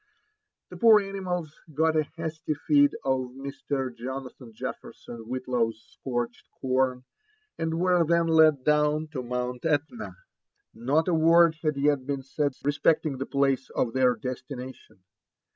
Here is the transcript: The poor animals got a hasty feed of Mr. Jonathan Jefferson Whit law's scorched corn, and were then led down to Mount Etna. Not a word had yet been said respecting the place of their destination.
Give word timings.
The 0.69 0.77
poor 0.77 0.99
animals 0.99 1.59
got 1.71 1.95
a 1.95 2.01
hasty 2.15 2.55
feed 2.55 2.95
of 3.05 3.33
Mr. 3.37 3.95
Jonathan 3.95 4.51
Jefferson 4.51 5.27
Whit 5.27 5.47
law's 5.47 5.79
scorched 5.91 6.49
corn, 6.59 7.03
and 7.59 7.79
were 7.79 8.03
then 8.03 8.25
led 8.25 8.63
down 8.63 9.09
to 9.09 9.21
Mount 9.21 9.63
Etna. 9.63 10.15
Not 10.73 11.07
a 11.07 11.13
word 11.13 11.57
had 11.61 11.77
yet 11.77 12.07
been 12.07 12.23
said 12.23 12.53
respecting 12.63 13.19
the 13.19 13.27
place 13.27 13.69
of 13.75 13.93
their 13.93 14.15
destination. 14.15 15.03